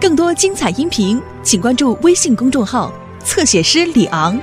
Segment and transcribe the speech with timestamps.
[0.00, 2.92] 更多精彩音频，请关注微信公众号
[3.24, 4.38] “侧写师李昂”。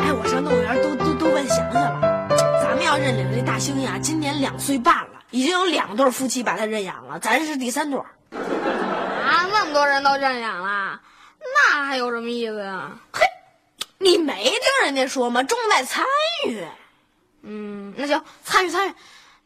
[0.00, 2.28] 哎，我上动物园都都都问祥祥了，
[2.62, 8.04] 咱们要认领这大猩猩啊，今年两岁半了，已经有两对夫妻把它认养了，咱是第三对儿。
[9.74, 11.00] 多人都认养了，
[11.72, 12.92] 那还有什么意思呀？
[13.12, 13.26] 嘿，
[13.98, 15.42] 你没听人家说吗？
[15.42, 16.06] 重在参
[16.46, 16.64] 与。
[17.42, 18.94] 嗯，那行，参与参与。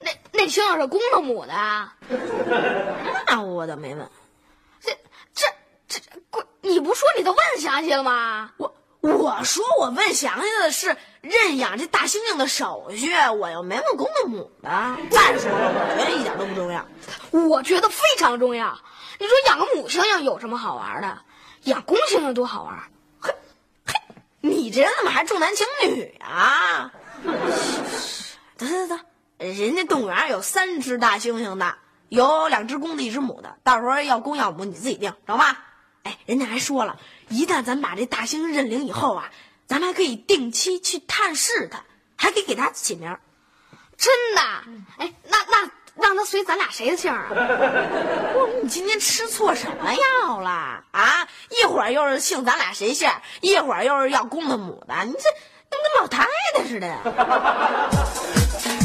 [0.01, 1.97] 那那青鸟是公的母的啊？
[3.27, 4.09] 那我倒没问。
[4.81, 4.97] 这
[5.35, 5.47] 这
[5.89, 6.01] 这
[6.61, 8.53] 你不说你都问详细了吗？
[8.59, 14.69] 我我说我问详细的是认养这大猩猩的手续，我又没问公的母的。
[15.11, 16.85] 再说了，我觉得一点都不重要。
[17.31, 18.79] 我觉得非常重要。
[19.19, 21.19] 你说养个母猩猩有什么好玩的？
[21.65, 22.77] 养公猩猩多好玩！
[23.21, 23.33] 嘿，
[23.85, 23.95] 嘿，
[24.41, 26.91] 你这人怎么还重男轻女啊？
[28.57, 29.01] 得得得，
[29.39, 31.75] 人家动物园有三只大猩猩的，
[32.09, 33.57] 有两只公的，一只母的。
[33.63, 35.57] 到时候要公要母你自己定，知道吗？
[36.09, 39.31] 哎，人家还说了，一旦咱把这大猩猩认领以后啊，
[39.67, 41.85] 咱们还可以定期去探视它，
[42.17, 43.15] 还可以给它起名。
[43.99, 44.41] 真的？
[44.97, 47.27] 哎，那那让它随咱俩谁的姓啊？
[48.33, 51.29] 不，你今天吃错什么药了啊？
[51.61, 53.11] 一会儿又是姓咱俩谁姓，
[53.43, 55.19] 一会儿又是要公的母的，你这
[55.69, 57.03] 跟跟老太太似的呀！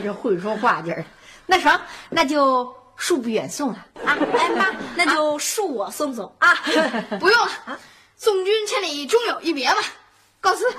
[0.00, 1.04] 这会说话劲儿。
[1.46, 1.80] 那成，
[2.10, 4.16] 那就恕不远送了啊！
[4.36, 6.54] 哎妈，那就恕我送送啊！
[7.20, 7.78] 不用了，
[8.16, 9.76] 送君千里，终有一别嘛。
[10.40, 10.68] 告辞。
[10.70, 10.74] 哎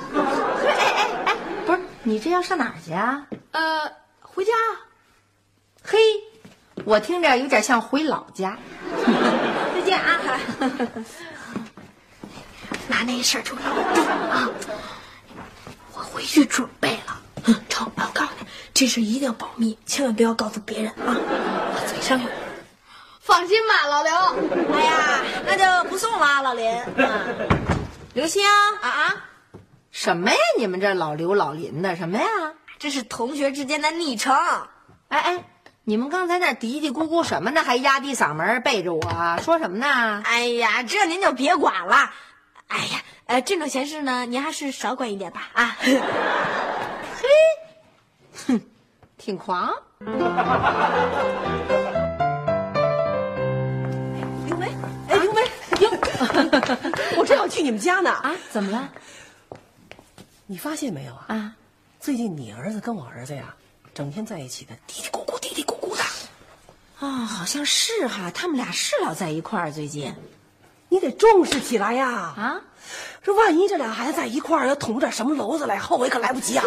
[0.66, 1.36] 哎哎，
[1.66, 3.26] 不是你这要上哪儿去啊？
[3.52, 3.90] 呃，
[4.22, 4.52] 回家。
[5.84, 5.98] 嘿，
[6.84, 8.58] 我听着有点像回老家。
[9.74, 10.20] 再见啊！
[12.90, 13.62] 拿那事儿就老
[13.94, 14.50] 重啊！
[15.94, 17.22] 我回去准备了。
[17.46, 21.18] 嗯，成，我告诉你，这事一定要保密，千万不要告诉别人啊！
[21.18, 22.30] 我嘴上有。
[23.20, 24.14] 放心吧，老刘。
[24.72, 26.72] 哎呀，那就不送了，老林。
[26.72, 26.86] 啊，
[28.14, 29.16] 刘星啊啊，
[29.90, 30.38] 什么呀？
[30.60, 32.28] 你们这老刘老林的什么呀？
[32.78, 34.36] 这是同学之间的昵称。
[35.08, 35.46] 哎哎，
[35.84, 37.64] 你们刚才那嘀嘀咕咕什么呢？
[37.64, 40.22] 还压低嗓门背着我说什么呢？
[40.24, 42.12] 哎呀，这您就别管了。
[42.68, 45.50] 哎呀，呃，这种闲事呢，您还是少管一点吧。
[45.54, 45.78] 啊，
[49.28, 49.74] 挺狂。
[54.46, 54.74] 刘梅，
[55.10, 55.42] 哎，刘梅，
[55.82, 55.90] 哟，
[57.18, 58.10] 我正要去你们家呢。
[58.10, 58.90] 啊，怎么了？
[60.46, 61.26] 你发现没有啊？
[61.28, 61.54] 啊，
[62.00, 63.54] 最近你儿子跟我儿子呀，
[63.94, 66.04] 整天在一起的嘀嘀咕咕、嘀嘀咕咕的。
[67.06, 69.70] 啊，好像是哈，他们俩是老在一块儿。
[69.70, 70.16] 最近，
[70.88, 72.08] 你得重视起来呀！
[72.10, 72.62] 啊，
[73.22, 76.64] 这万一这俩孩子在一块儿要捅出点什么娄子来，后悔可来不及啊！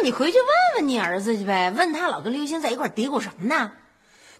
[0.00, 0.46] 那你回去问
[0.76, 3.72] 问你儿子去呗，问他老跟刘星在一块嘀咕什么呢？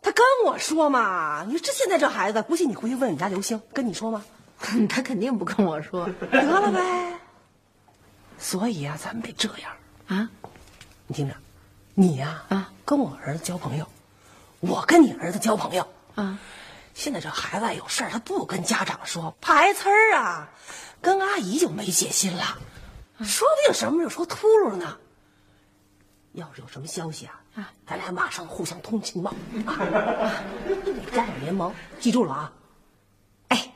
[0.00, 4.24] 他跟我说嘛，你说这现在这孩子，不信你回去问问你家刘星，跟你说吗？
[4.88, 6.08] 他肯定不跟我说。
[6.30, 7.18] 得了呗。
[8.38, 9.72] 所以啊，咱们得这样
[10.06, 10.30] 啊，
[11.08, 11.34] 你听着，
[11.94, 13.84] 你呀啊，跟我儿子交朋友，
[14.60, 16.38] 我跟你儿子交朋友啊。
[16.94, 20.50] 现在这孩子有事儿，他不跟家长说，排刺儿啊，
[21.02, 22.58] 跟阿姨就没戒心了，
[23.24, 24.96] 说不定什么时候说秃噜呢。
[26.38, 29.30] 要是有什么消息啊，啊，咱俩马上互相通情报
[29.66, 30.42] 啊，
[31.12, 32.52] 加点联盟，记住了啊。
[33.48, 33.72] 哎，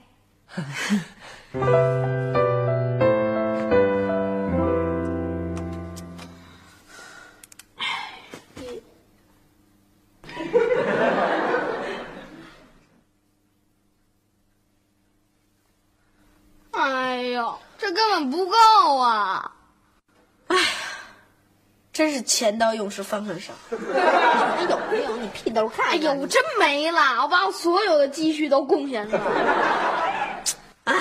[22.23, 23.53] 是钱到用时方恨少。
[23.71, 25.17] 你还有没有？
[25.17, 25.95] 你屁兜看看。
[25.95, 27.23] 哎呦，我真没了！
[27.23, 30.45] 我把我所有的积蓄都贡献出来了。
[30.85, 30.95] 哎，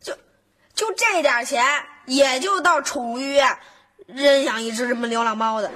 [0.00, 0.12] 就
[0.74, 1.64] 就这点钱，
[2.06, 3.58] 也就到宠物医院
[4.06, 5.68] 认养一只什么流浪猫的。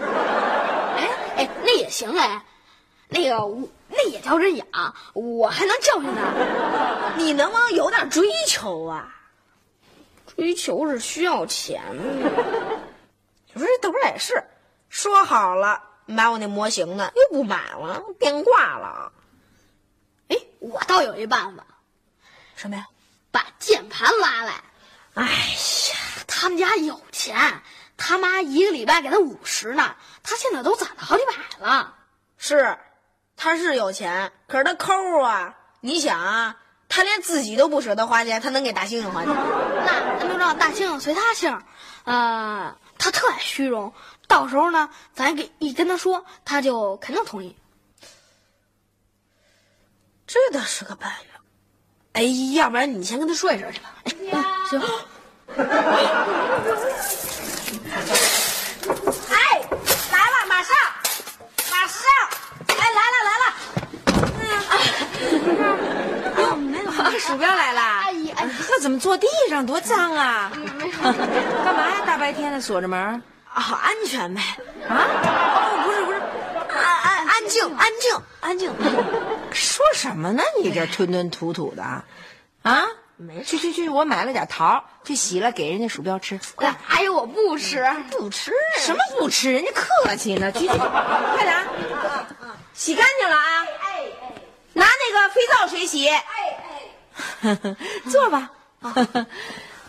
[0.97, 2.43] 哎哎，那也行哎，
[3.09, 4.67] 那个我那也叫认养，
[5.15, 7.17] 我还能教训他。
[7.17, 9.15] 你能不能有点追求啊？
[10.37, 11.83] 追求是需要钱
[12.23, 12.77] 的。
[13.58, 14.43] 不是豆儿也是，
[14.88, 19.12] 说好了买我那模型的，又不买了，变卦了。
[20.28, 21.64] 哎，我倒有一办法，
[22.56, 22.87] 什么呀？
[23.31, 24.55] 把键盘拉来。
[25.14, 27.60] 哎呀，他们家有钱，
[27.96, 31.94] 他妈一个礼拜给他五十呢，他现在都攒了好几百了。
[32.37, 32.78] 是，
[33.37, 35.56] 他是有钱，可是他抠啊！
[35.81, 36.56] 你想啊，
[36.88, 39.34] 他连自己都不舍得花钱，他能给大猩猩花钱？
[39.34, 41.61] 那咱就让大猩猩随他姓，
[42.04, 43.93] 呃，他特爱虚荣，
[44.27, 47.56] 到时候呢，咱给一跟他说，他就肯定同意。
[50.27, 51.41] 这倒是个办法。
[52.12, 52.23] 哎，
[52.55, 53.95] 要不然你先跟他说一声去吧。
[54.05, 54.12] 哎，
[54.69, 54.81] 行。
[59.31, 59.37] 哎，
[60.12, 60.77] 来了，马上，
[61.71, 62.03] 马上！
[62.67, 63.45] 哎，来了，来了！
[66.43, 67.81] 哟，那个鼠标来了。
[67.81, 70.50] 阿姨，哎，这怎么坐地上，多脏啊！
[70.77, 70.99] 没事。
[71.00, 72.03] 干嘛呀？
[72.60, 72.99] 锁着门？
[73.52, 74.40] 啊，安全呗。
[74.88, 74.96] 啊？
[74.96, 76.19] 哦，不是不是，
[76.76, 78.72] 安安安静，安静，安静。
[79.52, 80.43] 说什么呢？
[80.62, 81.82] 你这吞吞吐吐的，
[82.62, 82.84] 啊？
[83.20, 86.38] 没去去去，我买了点桃，去洗了给人家鼠标吃。
[86.55, 89.52] 快，哎呦，我不吃，不吃什么不吃？
[89.52, 90.52] 人家客气呢。
[90.52, 91.66] 去去去，快点，
[92.75, 93.66] 洗干净了啊！
[93.81, 94.32] 哎哎，
[94.75, 96.08] 拿那个肥皂水洗。
[96.08, 96.25] 哎
[97.43, 97.58] 哎，
[98.08, 98.52] 坐吧。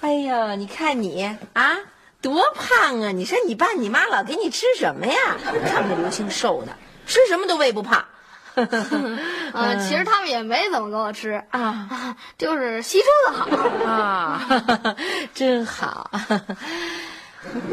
[0.01, 1.77] 哎呀，你看你啊，
[2.21, 3.11] 多胖啊！
[3.11, 5.37] 你说你爸你妈老给你吃什么呀？
[5.67, 6.73] 看那刘星瘦的，
[7.07, 8.05] 吃什么都喂不胖。
[8.55, 13.45] 呃，其实他们也没怎么给我吃啊， 就是吸收的好
[13.89, 14.65] 啊，
[15.33, 16.11] 真好。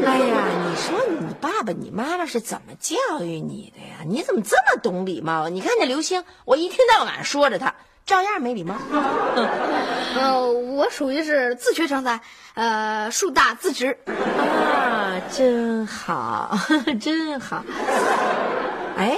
[0.05, 3.97] 哎呀，你说你爸爸你妈妈是怎么教育你的呀？
[4.07, 5.49] 你怎么这么懂礼貌？
[5.49, 7.75] 你看那刘星，我一天到晚说着他，
[8.07, 8.75] 照样没礼貌。
[10.17, 12.19] 呃，我属于是自学成才，
[12.55, 13.95] 呃，树大自直。
[14.07, 16.57] 啊，真好，
[16.99, 17.63] 真好。
[18.97, 19.15] 哎。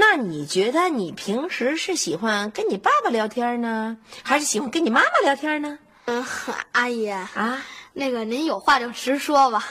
[0.00, 5.76] 那你觉得你平时是喜欢跟你爸爸聊天呢，还是喜欢跟你妈妈聊天呢？
[6.04, 6.24] 嗯，
[6.70, 7.28] 阿姨啊，
[7.94, 9.64] 那个您有话就直说吧，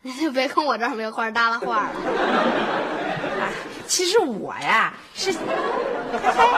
[0.00, 1.90] 您就别跟我这儿没话搭拉话了。
[3.86, 5.38] 其实我呀是，嘿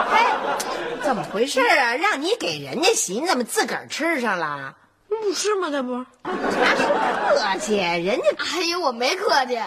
[0.09, 1.95] 嘿，怎么回事啊？
[1.95, 4.75] 让你给人家洗，你怎么自个儿吃上了？
[5.07, 5.69] 不是吗？
[5.69, 9.59] 这不，客气，人家阿姨我没客气，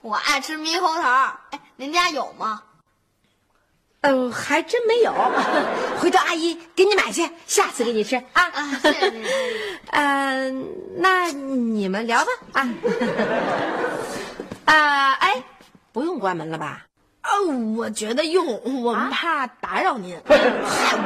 [0.00, 1.34] 我爱吃猕猴桃。
[1.50, 2.62] 哎，您家有吗？
[4.02, 5.12] 呃，还真没有，
[6.00, 8.42] 回头阿姨给你买去，下次给你吃啊。
[8.42, 9.24] 啊，谢谢您。
[9.90, 12.68] 嗯，那你们聊吧啊。
[14.64, 15.42] 啊， 哎，
[15.92, 16.84] 不用关门了吧？
[17.22, 17.30] 啊，
[17.76, 20.20] 我觉得用，我们怕打扰您。
[20.26, 20.36] 嗨，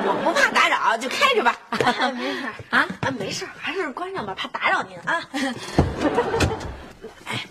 [0.05, 1.57] 我不怕打扰，就开着吧。
[2.17, 5.23] 没事啊啊，没事，还是关上吧，怕打扰您啊。
[7.27, 7.45] 哎，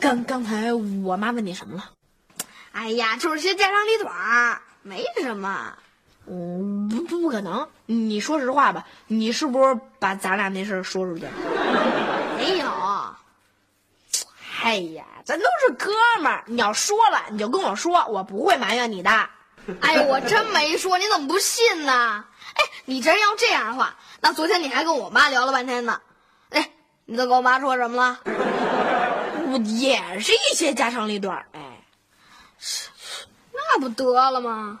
[0.00, 1.84] 刚刚才我妈问你什么了？
[2.72, 5.74] 哎呀，就是些家长里短，没什么。
[6.26, 7.68] 嗯，不不不可能！
[7.86, 11.30] 你说实话吧，你是不是把咱俩那事儿说出去了？
[12.38, 12.66] 没有。
[14.62, 15.90] 哎呀，咱都是哥
[16.20, 19.10] 们儿，你要说了你就跟我说，我不会埋怨你的。
[19.80, 22.24] 哎呀，我真没说，你怎么不信呢？
[22.54, 26.00] 哎，你真要这样的话，那昨天你还跟我妈聊了半天呢。
[26.50, 26.70] 哎，
[27.06, 28.20] 你都跟我妈说什么了？
[29.52, 31.46] 我也是一些家长里短儿。
[31.52, 31.60] 哎。
[33.52, 34.80] 那不得了吗？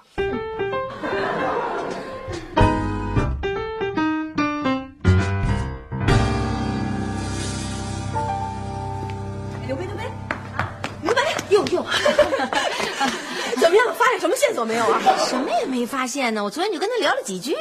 [13.72, 13.94] 么样？
[13.96, 15.00] 发现什么线索没有啊？
[15.26, 16.44] 什么也没发现呢。
[16.44, 17.56] 我昨天就跟他聊了几句。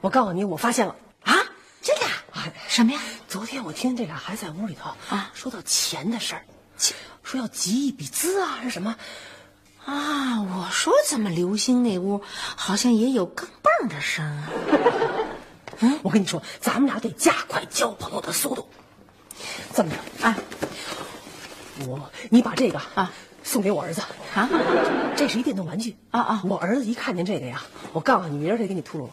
[0.00, 1.34] 我告诉你，我发现了啊！
[1.82, 2.06] 真的？
[2.68, 3.00] 什么呀？
[3.28, 6.42] 昨天我听这俩孩子在屋里头啊，说到钱的事儿，
[7.22, 8.96] 说要集一笔资啊，是什么？
[9.84, 10.42] 啊！
[10.42, 12.22] 我说怎么刘星那屋
[12.56, 14.48] 好像也有钢镚的声啊？
[15.80, 18.68] 嗯，我跟你说，咱们俩得加快交朋友的速度。
[19.74, 20.36] 这么着啊，
[21.86, 23.12] 我你把这个啊
[23.48, 24.02] 送给我儿子
[24.34, 24.46] 啊，
[25.16, 26.42] 这是一电动玩具啊啊！
[26.44, 27.62] 我儿子一看见这个呀，
[27.94, 29.10] 我告诉你，明儿得给你秃噜了。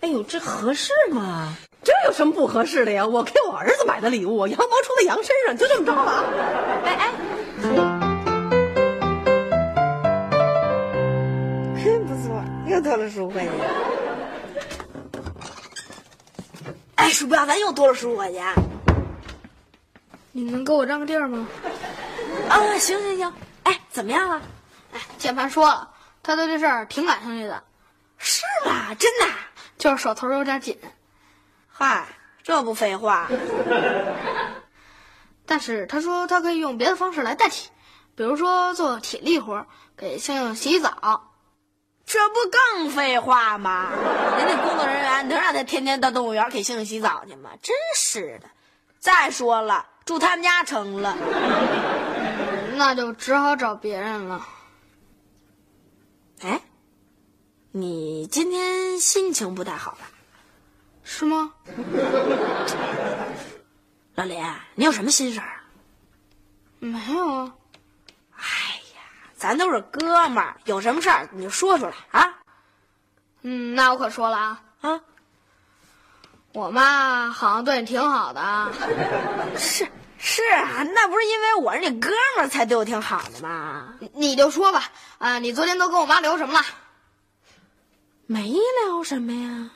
[0.00, 1.56] 哎呦，这合适吗？
[1.84, 3.06] 这有什么不合适的呀？
[3.06, 6.24] 我给我儿子买的礼物，羊毛出在羊身上，就这么着吧。
[6.84, 7.12] 哎哎，
[11.84, 13.52] 真不错，又多了十五块钱。
[16.96, 18.44] 哎，鼠标，咱又多了十五块钱。
[20.32, 21.46] 你能给我让个地儿吗？
[22.48, 23.32] 啊，行行行。
[23.92, 24.40] 哎，怎么样了？
[24.94, 25.90] 哎，键盘说了，
[26.22, 27.62] 他对这事儿挺感兴趣的，
[28.16, 28.94] 是吗？
[28.94, 29.26] 真的？
[29.76, 30.78] 就是手头有点紧。
[31.68, 32.06] 嗨，
[32.42, 33.28] 这不废话。
[35.44, 37.68] 但是他说他可以用别的方式来代替，
[38.14, 41.28] 比如说做体力活，给星星洗洗澡。
[42.06, 43.90] 这不更废话吗？
[44.38, 47.50] 人家工作人员能让他天天到动物园给星星洗澡去吗？
[47.60, 48.48] 真是的。
[48.98, 51.14] 再说了，住他们家成了。
[52.76, 54.46] 那就只好找别人了。
[56.42, 56.60] 哎，
[57.70, 59.98] 你今天心情不太好吧？
[61.04, 61.52] 是吗？
[64.14, 64.42] 老林，
[64.74, 65.60] 你有什么心事儿？
[66.78, 67.54] 没有啊。
[68.36, 68.42] 哎
[68.94, 69.00] 呀，
[69.36, 72.38] 咱都是哥们儿，有什么事儿你就说出来啊。
[73.42, 75.00] 嗯，那我可说了啊啊！
[76.54, 78.72] 我妈好像对你挺好的。
[79.56, 79.88] 是
[80.24, 83.92] 是啊，那不是因为我是你哥们儿才对我挺好的吗？
[84.14, 84.88] 你就说吧，
[85.18, 86.64] 啊，你昨天都跟我妈聊什么了？
[88.26, 89.70] 没聊什么呀，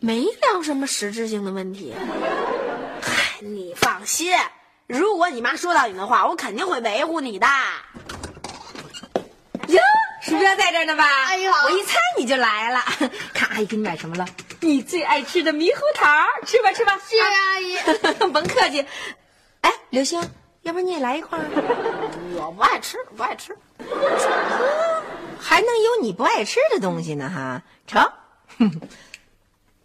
[0.00, 1.94] 没聊什么实质性的问题。
[3.02, 4.34] 嗨，你放心，
[4.86, 7.46] 如果你妈说到你的话，我肯定会维护你的。
[9.68, 9.78] 哟，
[10.22, 11.04] 鼠标在这儿呢吧？
[11.26, 12.82] 哎呦我一猜你就来了。
[13.34, 14.26] 看阿姨给你买什么了？
[14.64, 16.06] 你最爱吃的猕猴桃，
[16.46, 16.98] 吃吧吃吧。
[17.06, 17.76] 谢谢阿姨。
[18.32, 18.84] 甭客气。
[19.60, 20.20] 哎，刘星，
[20.62, 21.44] 要不然你也来一块儿？
[22.34, 23.56] 我不爱吃，不爱吃。
[25.38, 27.62] 还能有你不爱吃的东西呢哈？
[27.86, 28.10] 成。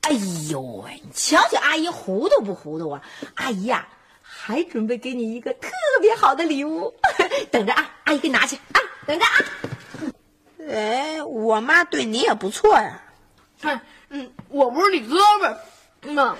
[0.02, 0.12] 哎
[0.50, 3.02] 呦喂，你瞧瞧阿姨糊涂不糊涂啊？
[3.36, 3.88] 阿姨呀、
[4.22, 5.70] 还准备给你一个特
[6.02, 6.96] 别好的礼物，
[7.52, 9.32] 等着啊，阿姨给你拿去啊，等着啊。
[10.70, 13.04] 哎，我妈对你也不错呀。
[13.62, 15.58] 嗯嗯，我不是你哥们儿。
[16.01, 16.36] 嗯呐，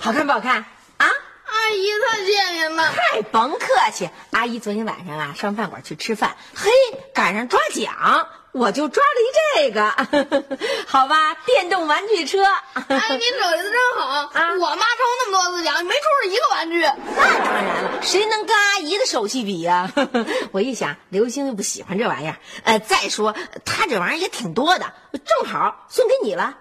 [0.00, 0.56] 好看不好看
[0.98, 1.06] 啊？
[1.46, 2.84] 阿姨太谢谢您了。
[2.84, 4.10] 嗨，甭客气。
[4.32, 6.70] 阿姨昨天晚上啊上饭馆去吃饭，嘿，
[7.14, 9.28] 赶上抓奖，我就抓了一
[9.60, 9.94] 这个，
[10.88, 11.34] 好吧？
[11.44, 12.42] 电动玩具车。
[12.42, 14.52] 阿姨您手艺真好啊！
[14.58, 16.80] 我妈抽那么多次奖，没抽着一个玩具。
[16.80, 19.92] 那当然了，谁能跟阿姨的手气比呀、
[20.52, 23.34] 我一想，刘星又不喜欢这玩意儿，呃，再说
[23.66, 24.92] 他这玩意儿也挺多的，
[25.24, 26.56] 正好送给你了。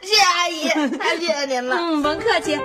[0.00, 1.76] 谢谢阿姨，太谢谢您了。
[1.80, 2.58] 嗯，甭客气。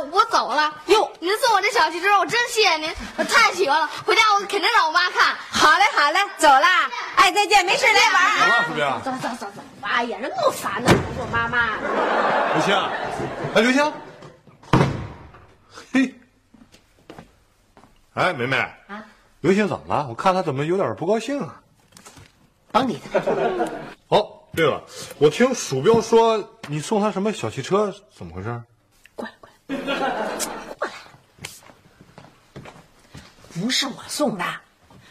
[0.00, 0.74] 我走了。
[0.86, 3.88] 哟，您送我这小汽车，我真谢谢您，我太喜欢了。
[4.04, 5.34] 回家我肯定让我妈看。
[5.50, 6.90] 好嘞，好嘞，走啦。
[7.16, 8.38] 哎，再见，没事来玩啊。
[8.38, 8.98] 怎么了，鼠标？
[9.00, 11.76] 走走走走，哎呀，人够烦的，我妈妈。
[12.54, 12.76] 刘星，
[13.54, 13.92] 哎，刘星，
[15.92, 16.14] 嘿，
[18.14, 19.04] 哎，梅梅，啊，
[19.40, 20.06] 刘星怎么了？
[20.08, 21.60] 我看他怎么有点不高兴啊？
[22.70, 23.18] 甭理他。
[24.08, 24.82] 哦，对了，
[25.18, 28.62] 我听鼠标说你送他什么小汽车，怎么回事？
[29.68, 30.92] 过来。
[33.60, 34.44] 不是我送的，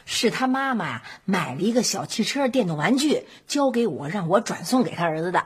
[0.05, 5.45] 是他妈妈呀买了一个小汽车电动玩具，交给我，让我转送给他儿子的。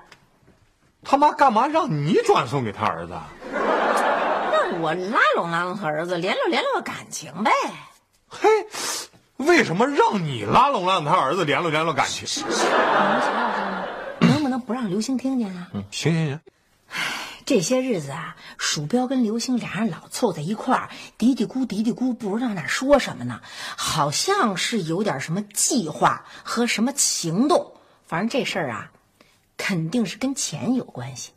[1.03, 3.13] 他妈干嘛让你转送给他儿子？
[3.51, 7.51] 让我拉拢拉拢他儿子，联络联络感情呗。
[8.29, 8.49] 嘿，
[9.37, 12.45] 为什么让你拉拢拉拢他儿子，联络联络感情？
[14.19, 15.67] 能不能不让刘星听见啊？
[15.73, 16.39] 嗯，行行行，
[17.45, 23.41] 这些日子啊，鼠标跟刘星俩人老凑在一块儿，嘀嘀咕嘀嘀咕，不知道那说什么呢，
[23.77, 27.73] 好像是有点什么计划和什么行动。
[28.05, 28.91] 反正这事儿啊，
[29.57, 31.31] 肯定是跟钱有关系。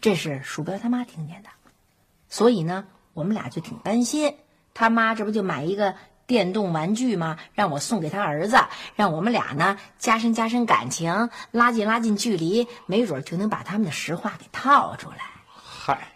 [0.00, 1.50] 这是鼠标他妈听见的，
[2.28, 4.34] 所以呢，我们俩就挺担心。
[4.72, 5.94] 他妈这不就买一个
[6.26, 7.36] 电动玩具吗？
[7.52, 8.56] 让我送给他儿子，
[8.96, 15.29] 让我们俩呢加深加深感情，拉近拉近距离，没准就能把他们的实话给套出来。
[15.90, 16.12] 嗨，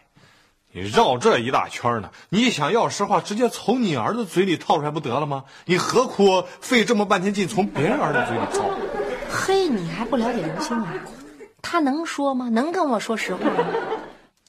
[0.71, 2.13] 你绕这一大圈呢？
[2.29, 5.47] 你想要实话，直接从你儿子嘴里套出来不得了吗？
[5.65, 8.71] 你何苦费这么半天劲从别人儿子嘴里套？
[9.29, 10.95] 嘿，你还不了解刘星啊？
[11.61, 12.49] 他能说吗？
[12.51, 13.65] 能跟我说实话吗？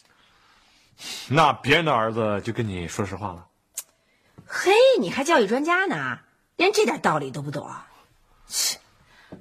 [1.28, 3.48] 那别人的儿子就跟你说实话了？
[4.46, 6.20] 嘿，你还教育专家呢，
[6.56, 7.68] 连这点道理都不懂。
[8.48, 8.78] 切，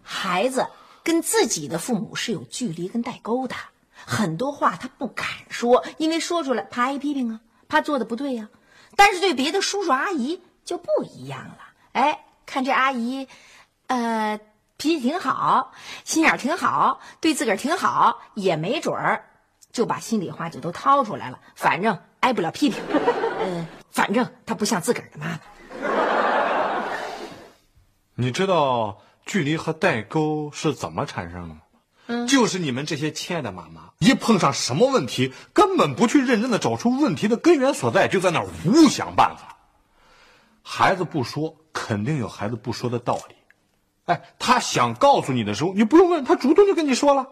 [0.02, 0.66] 孩子
[1.02, 3.54] 跟自己的父母是有距离跟代沟的，
[4.06, 8.48] 很多话他不敢说，因为说出来怕挨批评啊，怕做的不对呀、
[8.96, 11.58] 但是对别的叔叔阿姨就不一样了。
[11.92, 13.28] 哎，看这阿姨，
[13.86, 14.38] 呃，
[14.76, 15.72] 脾气挺好，
[16.04, 19.30] 心眼挺好，对自个儿挺好，也没准儿
[19.72, 21.40] 就把心里话就都掏出来了。
[21.54, 22.82] 反正挨不了批评，
[23.40, 25.40] 嗯、 反正他不像自个儿的妈妈。
[28.16, 31.62] 你知道距离和代沟是怎么产生的吗？
[32.28, 39.56] 就是你们这些亲爱的妈妈，一碰上什么问题，根本不去认真的找出问题的根源所在，就在那儿胡想办法。
[40.62, 43.34] 孩子不说，肯定有孩子不说的道理。
[44.04, 47.28] 哎，他想告诉你的时候，你不用问，他主动就跟你说了。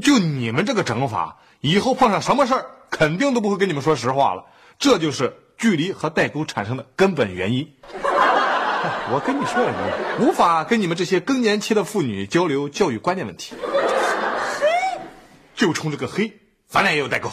[0.00, 4.44] 就你们这个整法，以后碰上什么事儿，肯定都不会跟你们说实话了。
[4.78, 7.74] 这就是距离和代沟产生的根本原因。
[9.10, 13.56] 我跟你说也没用，无法跟你们这些更年期的妇女交流教育观念问题。
[15.58, 16.32] 嘿，就冲这个黑，
[16.68, 17.28] 咱俩也有代沟。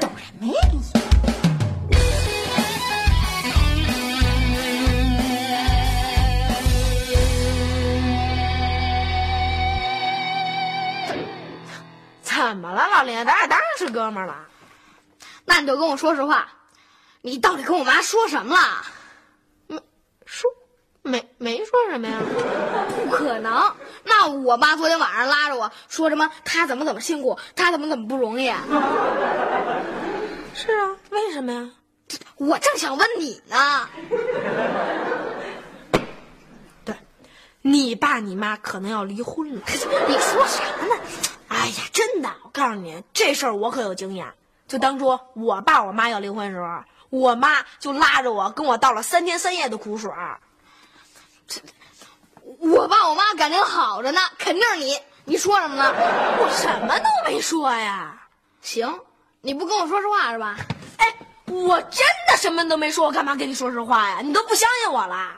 [0.00, 0.80] 懂什么呀你？
[12.22, 13.14] 怎么了，老林？
[13.26, 14.46] 咱俩当然是哥们儿了。
[15.44, 16.48] 那你就跟我说实话，
[17.20, 18.86] 你到底跟我妈说什么了？
[20.24, 20.50] 说
[21.08, 22.20] 没没说什么呀？
[23.08, 23.74] 不可能！
[24.04, 26.30] 那我妈昨天晚上拉着我说什么？
[26.44, 28.48] 她怎么怎么辛苦，她怎么怎么不容易。
[30.54, 31.70] 是啊，为什么呀？
[32.36, 33.88] 我正想问你呢。
[36.84, 36.94] 对，
[37.62, 39.62] 你爸你妈可能要离婚了。
[39.66, 40.94] 你说啥呢？
[41.48, 44.26] 哎呀，真的，我告诉你，这事儿我可有经验。
[44.66, 50.40] 就当初我爸我妈要离婚的时候，我妈就拉着我跟我倒了三天三夜的苦水儿。
[52.60, 54.98] 我爸我妈感情好着呢，肯定是你。
[55.24, 55.92] 你说什么呢？
[56.40, 58.14] 我什么都没说呀。
[58.62, 58.98] 行，
[59.42, 60.56] 你不跟我说实话是吧？
[60.96, 61.14] 哎，
[61.46, 64.20] 我真的什么都没说，我干嘛跟你说实话呀？
[64.22, 65.36] 你都不相信我啦？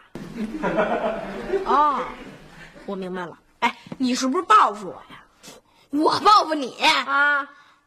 [1.66, 2.00] 哦，
[2.86, 3.36] 我明白了。
[3.58, 5.18] 哎，你是不是报复我呀？
[5.90, 7.46] 我报复你，啊，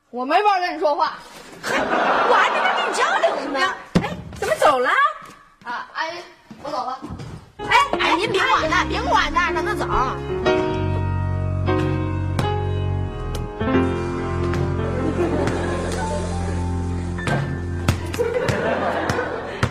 [0.09, 1.13] 我没法跟你说话。
[1.63, 3.73] 我还没法跟你交流呢。
[4.01, 4.89] 哎，怎么走了？
[5.63, 6.17] 啊，阿姨，
[6.61, 6.99] 我走了。
[7.69, 9.85] 哎哎，您别管他，别管他，让他走。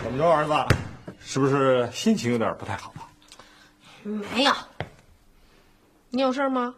[0.03, 0.53] 怎么着，儿子？
[1.25, 3.09] 是不是心情有点不太好啊？
[4.35, 4.53] 没有。
[6.09, 6.73] 你有事吗？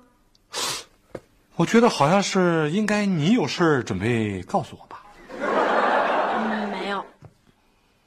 [1.58, 5.02] 我觉得好像是应该你有事儿准备告诉我吧。
[5.40, 7.06] 嗯，没有。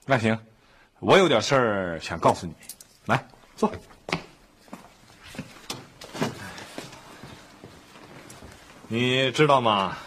[0.04, 0.38] 那行，
[1.00, 2.52] 我有点事儿想告诉你。
[3.58, 3.72] 来，坐。
[8.88, 9.98] 你知道吗？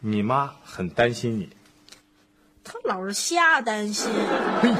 [0.00, 1.48] 你妈很担心你。
[2.62, 4.10] 她老是瞎担心。
[4.60, 4.70] 嘿，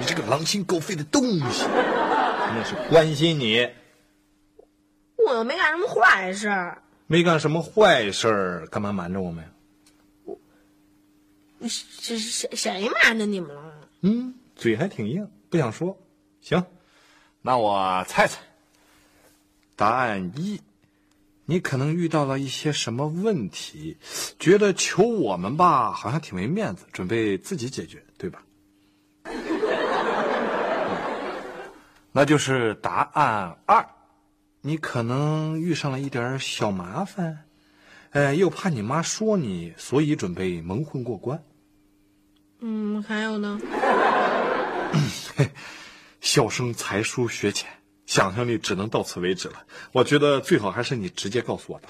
[0.00, 3.68] 你这个狼心狗肺的东西，那是关心你，
[5.16, 6.74] 我又没干什么坏事。
[7.06, 9.50] 没干什么坏事儿，干嘛瞒着我们呀？
[11.66, 13.72] 谁谁谁瞒着你们了？
[14.02, 15.98] 嗯，嘴还挺硬，不想说。
[16.40, 16.64] 行，
[17.48, 18.38] 那我猜猜。
[19.74, 20.60] 答案一，
[21.46, 23.96] 你可能遇到了一些什么问题，
[24.38, 28.42] 觉得求我们吧，好像挺没面子，准备自己解决，对吧？
[29.24, 29.32] 嗯
[32.12, 33.88] 那就是答案二，
[34.60, 37.46] 你可能遇上了一点小麻烦，
[38.10, 41.42] 呃，又怕你妈说你，所以准备蒙混过关。
[42.60, 43.58] 嗯，还有呢？
[46.20, 47.68] 笑声才疏学浅，
[48.06, 49.64] 想象力只能到此为止了。
[49.92, 51.88] 我觉得最好还是你直接告诉我的。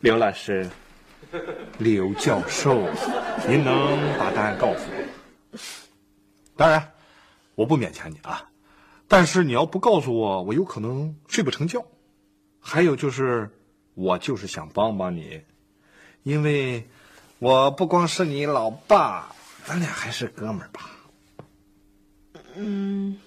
[0.00, 0.68] 刘老师，
[1.78, 2.88] 刘教授，
[3.48, 5.58] 您能把答案告诉我？
[6.56, 6.92] 当然，
[7.54, 8.50] 我不勉强你啊，
[9.08, 11.86] 但是你要不告诉我，我有可能睡不成觉。
[12.60, 13.50] 还有就是，
[13.94, 15.42] 我就是想帮帮你，
[16.22, 16.88] 因为
[17.38, 19.34] 我不光是你老爸，
[19.64, 20.90] 咱俩还是哥们儿吧。
[22.56, 23.18] 嗯，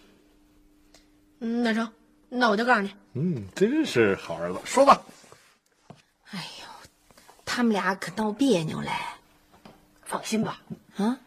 [1.40, 1.92] 那成，
[2.30, 2.94] 那我就告诉你。
[3.14, 5.02] 嗯，真是好儿子，说吧。
[6.32, 6.66] 哎呦，
[7.46, 8.90] 他们俩可闹别扭嘞。
[10.04, 10.62] 放心吧，
[10.96, 11.20] 啊，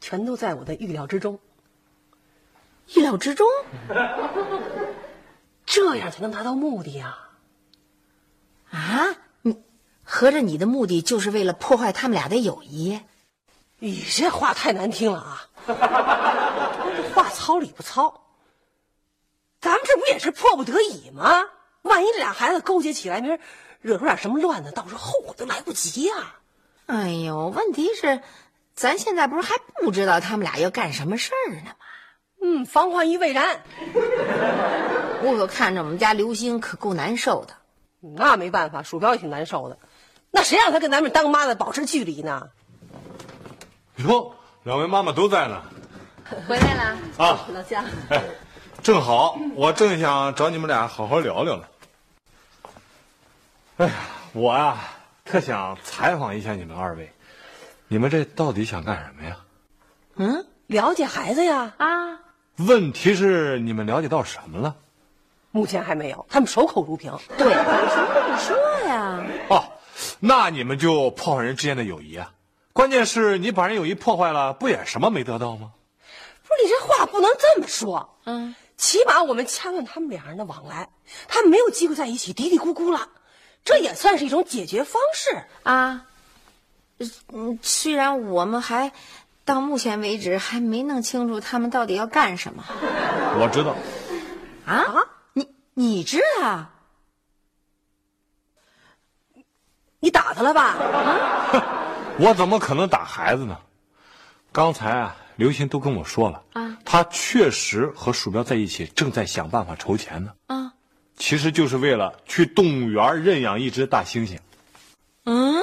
[0.00, 1.38] 全都在我的预料之中，
[2.88, 3.46] 意料之中。
[5.64, 7.16] 这样才能达到目的呀。
[8.70, 9.56] 啊，你
[10.04, 13.00] 合着你的目的就是为了破坏他们俩的友谊？
[13.78, 15.48] 你这话太难听了啊！
[15.66, 15.72] 这
[17.14, 18.22] 话糙理不糙，
[19.60, 21.44] 咱们这不也是迫不得已吗？
[21.82, 23.40] 万一这俩孩子勾结起来，明儿
[23.80, 26.14] 惹出点什么乱子，到时候后悔都来不及呀、
[26.86, 28.20] 哎呦，问题是，
[28.74, 31.72] 咱现在不是还不知道他们俩要干什么事儿呢吗？
[32.44, 33.62] 嗯，防患于未然，
[35.22, 37.54] 我可看着我们家刘星可够难受的。
[38.00, 39.78] 那没办法，鼠标也挺难受的。
[40.32, 42.48] 那谁让他跟咱们当妈的保持距离呢？
[43.96, 45.60] 哟，两位妈妈都在呢。
[46.48, 48.22] 回来了，啊，老姜，哎，
[48.82, 51.64] 正好，我正想找你们俩好好聊聊呢。
[53.78, 53.92] 哎呀，
[54.32, 54.78] 我呀、
[55.24, 57.12] 特想采访一下你们二位，
[57.88, 59.36] 你们这到底想干什么呀？
[60.16, 61.74] 嗯了解孩子呀？
[61.76, 62.20] 啊，
[62.56, 64.76] 问题是你们了解到什么了？
[65.50, 67.12] 目前还没有，他们守口如瓶。
[67.36, 69.22] 对，有什么不说呀？
[69.50, 69.64] 哦，
[70.20, 72.32] 那你们就破坏人之间的友谊啊！
[72.72, 75.72] 关键是你把人友谊破坏了，不也什么没得到吗？
[76.42, 80.90] 不是你这话不能这么说，嗯，起码我们掐断他们两人的往来，
[81.28, 83.08] 他们没有机会在一起嘀嘀咕咕了，
[83.64, 85.44] 这也算是一种解决方式。
[85.62, 86.06] 啊，
[87.32, 88.92] 嗯，虽然我们还
[89.44, 92.64] 到目前为止还没弄清楚他们到底要干什么
[93.38, 93.74] 我知道，
[94.66, 94.84] 啊，
[95.32, 96.66] 你你知道？
[100.00, 100.76] 你打他了吧？
[102.18, 103.58] 我怎么可能打孩子呢？
[104.52, 110.32] 刚才啊，刘星都跟我说了啊，他确实和鼠标在一起，正在想办法筹钱呢。
[110.46, 110.72] 啊，
[111.16, 114.38] 其实就是为了去动物园认养一只大猩猩。
[115.24, 115.54] 嗯，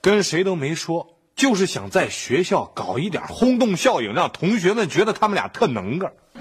[0.00, 6.12] 跟谁都没说，就是想在学校搞一点轰动效应，让同学们觉得他们俩特能个。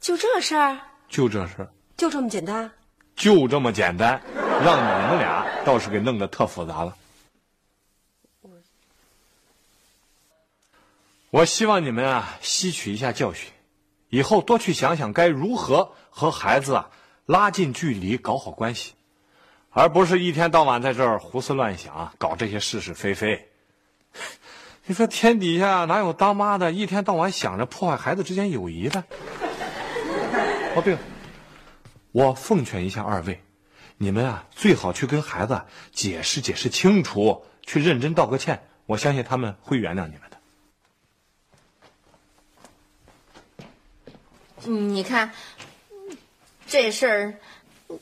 [0.00, 0.78] 就这事儿？
[1.08, 2.70] 就这事儿，就这么简单？
[3.14, 4.20] 就这么简单，
[4.64, 6.94] 让你们俩倒是给弄得特复杂了。
[11.36, 13.50] 我希望你们啊，吸取一下教训，
[14.08, 16.88] 以后多去想想该如何和孩子啊
[17.26, 18.94] 拉近距离，搞好关系，
[19.68, 23.50] 而不是一天到晚在这儿胡思乱想，搞这些是是非非。
[24.86, 29.04] 你说天底下哪有当妈的一天到晚想着破坏孩子之间友谊的？
[30.74, 31.00] 哦，对了，
[32.12, 33.42] 我奉劝一下二位，
[33.98, 35.60] 你们啊最好去跟孩子
[35.92, 40.36] 解释解释清楚，去认真道个歉，我相信他们会原谅你们的。
[44.64, 45.30] 嗯你看，
[46.66, 47.34] 这事儿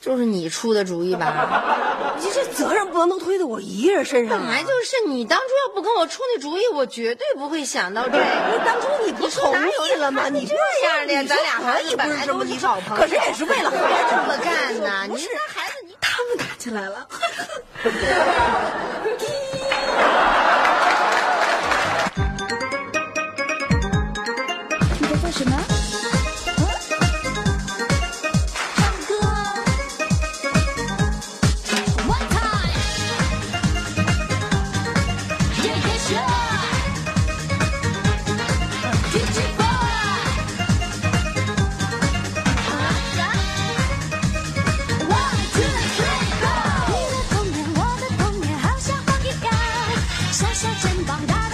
[0.01, 2.15] 就是你出的主意吧？
[2.19, 4.41] 你这责任不能都推到我一个人身上啊。
[4.45, 8.19] 本来就是你当初要不跟我出那主意，我绝对不会想到这个。
[8.19, 10.29] 你当初你不同意了吗？
[10.29, 10.55] 你这
[10.87, 15.07] 样的，咱俩可以本来都是好朋友，可是也是为了孩子这么干呢？
[15.09, 17.07] 你那孩子，你他们打起来了。
[50.81, 51.54] 肩膀大